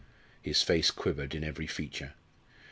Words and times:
His 0.41 0.63
face 0.63 0.89
quivered 0.89 1.35
in 1.35 1.43
every 1.43 1.67
feature. 1.67 2.15